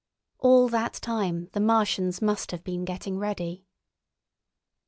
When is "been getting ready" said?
2.63-3.67